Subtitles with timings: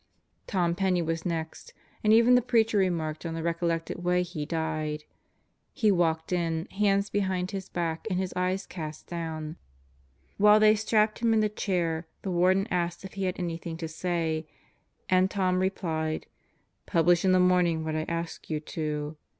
[0.47, 5.03] Tom Penney was next, and even, the Preacher remarked on the recollected way he died.
[5.73, 9.57] He walked in, hands behind his back and his eyes cast down.
[10.37, 13.77] While they strapped him in the chair, the Warden asked him if he had anything
[13.77, 14.47] to say,
[15.07, 16.25] and Tom replied:
[16.87, 19.17] "Publish in the morning what I asked you to."